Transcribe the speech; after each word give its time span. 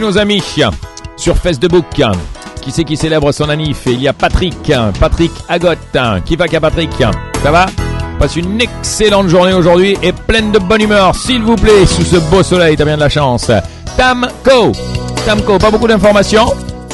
nos 0.00 0.18
amis 0.18 0.42
sur 1.16 1.36
Facebook. 1.36 1.84
Qui 2.62 2.70
c'est 2.70 2.84
qui 2.84 2.96
célèbre 2.96 3.32
son 3.32 3.48
anif 3.48 3.82
Il 3.86 4.00
y 4.00 4.08
a 4.08 4.12
Patrick, 4.12 4.72
Patrick 4.98 5.32
Agot. 5.48 5.74
Qui 6.24 6.36
va 6.36 6.48
qu'à 6.48 6.60
Patrick 6.60 6.90
Ça 7.42 7.50
va? 7.50 7.66
Passe 8.18 8.36
une 8.36 8.60
excellente 8.60 9.28
journée 9.28 9.52
aujourd'hui 9.52 9.96
et 10.02 10.12
pleine 10.12 10.50
de 10.50 10.58
bonne 10.58 10.80
humeur, 10.80 11.14
s'il 11.14 11.42
vous 11.42 11.56
plaît, 11.56 11.84
sous 11.84 12.02
ce 12.02 12.16
beau 12.16 12.42
soleil, 12.42 12.74
t'as 12.74 12.84
bien 12.86 12.96
de 12.96 13.02
la 13.02 13.10
chance. 13.10 13.50
Tamco, 13.96 14.72
Tamco, 15.26 15.58
pas 15.58 15.70
beaucoup 15.70 15.86
d'informations 15.86 16.46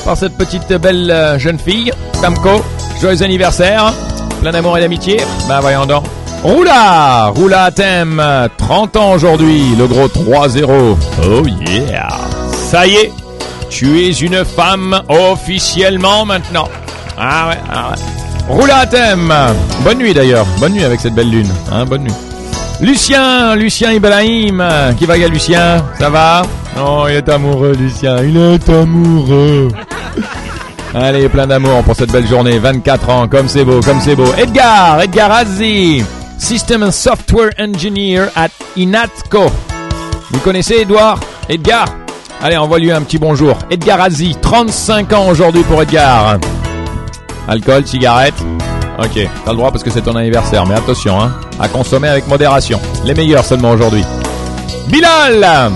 par 0.04 0.16
cette 0.16 0.36
petite 0.36 0.72
belle 0.74 1.10
euh, 1.10 1.38
jeune 1.38 1.60
fille. 1.60 1.92
Tamco, 2.20 2.62
joyeux 3.00 3.22
anniversaire, 3.22 3.92
plein 4.40 4.50
d'amour 4.50 4.76
et 4.78 4.80
d'amitié. 4.80 5.20
Ben 5.48 5.60
voyons 5.60 5.86
donc. 5.86 6.04
Roula, 6.42 7.28
Roula 7.28 7.70
Thème, 7.70 8.20
30 8.58 8.96
ans 8.96 9.12
aujourd'hui, 9.12 9.76
le 9.78 9.86
gros 9.86 10.08
3-0. 10.08 10.96
Oh 11.24 11.46
yeah, 11.68 12.08
ça 12.72 12.86
y 12.86 12.94
est, 12.94 13.12
tu 13.68 14.00
es 14.00 14.12
une 14.12 14.46
femme 14.46 14.98
officiellement 15.10 16.24
maintenant. 16.24 16.70
Ah 17.18 17.50
ouais, 17.50 17.58
ah 17.70 17.90
ouais. 17.90 17.96
Roula 18.48 18.86
thème. 18.86 19.30
Bonne 19.84 19.98
nuit 19.98 20.14
d'ailleurs. 20.14 20.46
Bonne 20.58 20.72
nuit 20.72 20.82
avec 20.82 20.98
cette 20.98 21.14
belle 21.14 21.28
lune. 21.28 21.50
Hein, 21.70 21.84
bonne 21.84 22.04
nuit. 22.04 22.14
Lucien, 22.80 23.56
Lucien 23.56 23.92
Ibrahim. 23.92 24.66
Qui 24.98 25.04
va, 25.04 25.18
Lucien? 25.18 25.84
Ça 25.98 26.08
va? 26.08 26.44
Oh, 26.82 27.04
il 27.10 27.16
est 27.16 27.28
amoureux, 27.28 27.76
Lucien. 27.78 28.16
Il 28.24 28.38
est 28.38 28.66
amoureux. 28.70 29.68
Allez, 30.94 31.28
plein 31.28 31.46
d'amour 31.46 31.82
pour 31.82 31.94
cette 31.94 32.10
belle 32.10 32.26
journée. 32.26 32.58
24 32.58 33.10
ans, 33.10 33.28
comme 33.28 33.48
c'est 33.48 33.66
beau, 33.66 33.80
comme 33.82 34.00
c'est 34.00 34.16
beau. 34.16 34.32
Edgar, 34.38 35.02
Edgar 35.02 35.30
Azzi. 35.30 36.02
System 36.38 36.84
and 36.84 36.92
Software 36.92 37.50
Engineer 37.58 38.28
at 38.34 38.48
Inatco. 38.78 39.52
Vous 40.30 40.40
connaissez 40.40 40.76
Edouard? 40.76 41.20
Edgar? 41.50 42.01
Allez, 42.44 42.56
envoie-lui 42.56 42.90
un 42.90 43.02
petit 43.02 43.18
bonjour. 43.18 43.56
Edgar 43.70 44.00
Azzi, 44.00 44.36
35 44.42 45.12
ans 45.12 45.28
aujourd'hui 45.28 45.62
pour 45.62 45.80
Edgar. 45.80 46.38
Alcool, 47.46 47.86
cigarette. 47.86 48.34
Ok, 48.98 49.28
t'as 49.44 49.50
le 49.52 49.56
droit 49.56 49.70
parce 49.70 49.84
que 49.84 49.90
c'est 49.90 50.00
ton 50.02 50.16
anniversaire, 50.16 50.66
mais 50.66 50.74
attention, 50.74 51.20
hein, 51.20 51.32
à 51.60 51.68
consommer 51.68 52.08
avec 52.08 52.26
modération. 52.26 52.80
Les 53.04 53.14
meilleurs 53.14 53.44
seulement 53.44 53.70
aujourd'hui. 53.70 54.04
Bilal 54.88 55.70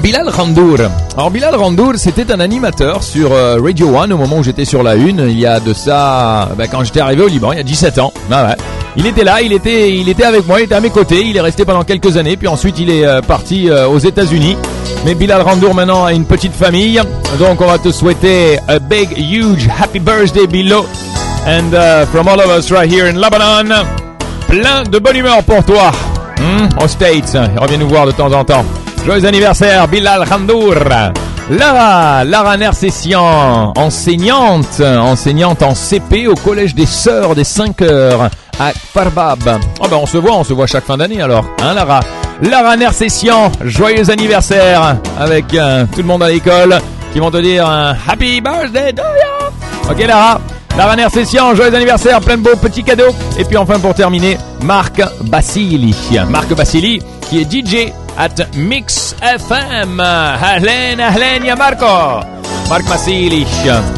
Bilal 0.00 0.28
Randour. 0.28 0.78
Alors 1.16 1.32
Bilal 1.32 1.56
Randour, 1.56 1.94
c'était 1.96 2.30
un 2.30 2.38
animateur 2.38 3.02
sur 3.02 3.32
euh, 3.32 3.58
Radio 3.60 3.88
One 3.98 4.12
au 4.12 4.16
moment 4.16 4.38
où 4.38 4.44
j'étais 4.44 4.64
sur 4.64 4.84
la 4.84 4.94
une, 4.94 5.26
il 5.28 5.40
y 5.40 5.46
a 5.46 5.58
de 5.58 5.72
ça, 5.74 6.50
ben, 6.56 6.68
quand 6.70 6.84
j'étais 6.84 7.00
arrivé 7.00 7.24
au 7.24 7.28
Liban, 7.28 7.50
il 7.50 7.56
y 7.56 7.60
a 7.60 7.64
17 7.64 7.98
ans. 7.98 8.12
Ah. 8.30 8.54
Il 8.94 9.06
était 9.06 9.24
là, 9.24 9.42
il 9.42 9.52
était, 9.52 9.92
il 9.92 10.08
était 10.08 10.24
avec 10.24 10.46
moi, 10.46 10.60
il 10.60 10.64
était 10.64 10.76
à 10.76 10.80
mes 10.80 10.90
côtés, 10.90 11.22
il 11.26 11.36
est 11.36 11.40
resté 11.40 11.64
pendant 11.64 11.82
quelques 11.82 12.16
années, 12.16 12.36
puis 12.36 12.46
ensuite 12.46 12.78
il 12.78 12.90
est 12.90 13.04
euh, 13.04 13.20
parti 13.22 13.68
euh, 13.68 13.88
aux 13.88 13.98
États-Unis. 13.98 14.56
Mais 15.04 15.14
Bilal 15.14 15.42
Randour 15.42 15.74
maintenant 15.74 16.04
a 16.04 16.12
une 16.12 16.26
petite 16.26 16.52
famille, 16.52 17.00
donc 17.38 17.60
on 17.60 17.66
va 17.66 17.78
te 17.78 17.90
souhaiter 17.90 18.58
a 18.68 18.78
big, 18.78 19.08
huge 19.16 19.68
happy 19.68 19.98
birthday 19.98 20.46
Bilo. 20.46 20.84
And 21.46 21.72
uh, 21.72 22.04
from 22.06 22.28
all 22.28 22.38
of 22.38 22.50
us 22.50 22.70
right 22.70 22.90
here 22.90 23.08
in 23.08 23.18
Lebanon, 23.18 23.74
plein 24.46 24.82
de 24.82 24.98
bonne 24.98 25.16
humeur 25.16 25.42
pour 25.42 25.64
toi. 25.64 25.90
Hmm, 26.38 26.68
aux 26.82 26.88
States, 26.88 27.36
reviens 27.56 27.78
nous 27.78 27.88
voir 27.88 28.06
de 28.06 28.12
temps 28.12 28.32
en 28.32 28.44
temps. 28.44 28.64
Joyeux 29.06 29.24
anniversaire 29.24 29.88
Bilal 29.88 30.24
Randour. 30.28 30.74
Lara, 31.50 32.22
Lara 32.24 32.56
Nersessian, 32.56 33.72
enseignante, 33.76 34.80
enseignante 34.80 35.62
en 35.62 35.74
CP 35.74 36.28
au 36.28 36.34
collège 36.34 36.74
des 36.74 36.86
Sœurs 36.86 37.34
des 37.34 37.42
5 37.42 37.82
heures 37.82 38.30
à 38.58 38.72
Farbab. 38.72 39.58
Oh 39.80 39.86
ben 39.90 39.96
on 39.96 40.06
se 40.06 40.18
voit, 40.18 40.34
on 40.34 40.44
se 40.44 40.52
voit 40.52 40.66
chaque 40.66 40.84
fin 40.84 40.96
d'année 40.98 41.20
alors, 41.20 41.44
hein 41.60 41.74
Lara? 41.74 42.00
Lara 42.42 42.76
Nersessian, 42.76 43.52
joyeux 43.64 44.08
anniversaire 44.10 44.96
avec 45.18 45.52
euh, 45.54 45.84
tout 45.92 45.98
le 46.00 46.06
monde 46.06 46.22
à 46.22 46.30
l'école 46.30 46.80
qui 47.12 47.18
vont 47.18 47.30
te 47.30 47.36
dire 47.36 47.68
un 47.68 47.94
Happy 48.08 48.40
Birthday 48.40 48.92
to. 48.94 49.02
Ok 49.90 49.98
Lara 50.06 50.40
Lara 50.76 50.96
Nersessian, 50.96 51.54
joyeux 51.54 51.74
anniversaire, 51.74 52.20
plein 52.20 52.38
de 52.38 52.42
beaux 52.42 52.56
petits 52.56 52.82
cadeaux. 52.82 53.14
Et 53.38 53.44
puis 53.44 53.56
enfin 53.58 53.78
pour 53.78 53.92
terminer, 53.94 54.38
Marc 54.62 55.02
Basili. 55.22 55.94
Marc 56.28 56.54
Basili 56.54 57.02
qui 57.28 57.42
est 57.42 57.50
DJ 57.52 57.92
at 58.16 58.46
Mix 58.56 59.14
FM. 59.22 60.00
Ahlen, 60.00 60.98
ahlen 61.00 61.44
ya 61.44 61.56
Marco. 61.56 62.24
Marc 62.70 62.84
Basili, 62.88 63.46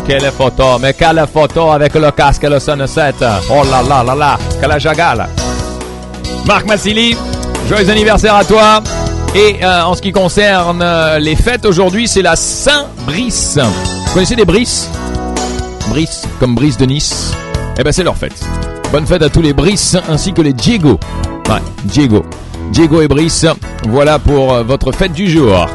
quelle 0.06 0.32
photo, 0.32 0.78
mais 0.80 0.94
quelle 0.94 1.24
photo 1.32 1.70
avec 1.70 1.94
le 1.94 2.10
casque 2.10 2.42
et 2.44 2.48
le 2.48 2.58
sunset. 2.58 3.14
Oh 3.50 3.62
là 3.70 3.82
là 3.88 4.02
là 4.02 4.14
là, 4.14 4.38
quelle 4.60 4.80
jagale. 4.80 5.28
Marc 6.46 6.66
Massili, 6.66 7.16
joyeux 7.68 7.88
anniversaire 7.90 8.34
à 8.34 8.44
toi. 8.44 8.82
Et 9.34 9.64
euh, 9.64 9.82
en 9.84 9.94
ce 9.94 10.02
qui 10.02 10.12
concerne 10.12 10.82
euh, 10.82 11.18
les 11.18 11.36
fêtes 11.36 11.64
aujourd'hui, 11.64 12.06
c'est 12.06 12.22
la 12.22 12.36
Saint-Brice. 12.36 13.58
Vous 13.58 14.12
connaissez 14.12 14.36
des 14.36 14.44
Brices 14.44 14.90
Brice, 15.88 16.22
comme 16.38 16.54
Brice 16.54 16.76
de 16.76 16.84
Nice. 16.84 17.32
Eh 17.78 17.82
ben 17.82 17.92
c'est 17.92 18.04
leur 18.04 18.16
fête. 18.16 18.44
Bonne 18.92 19.06
fête 19.06 19.22
à 19.22 19.30
tous 19.30 19.40
les 19.40 19.54
Brice 19.54 19.96
ainsi 20.08 20.32
que 20.32 20.42
les 20.42 20.52
Diego. 20.52 21.00
Ouais, 21.48 21.62
Diego. 21.84 22.24
Diego 22.72 23.00
et 23.00 23.08
Brice, 23.08 23.46
voilà 23.88 24.18
pour 24.18 24.52
euh, 24.52 24.62
votre 24.62 24.92
fête 24.92 25.12
du 25.12 25.30
jour. 25.30 25.66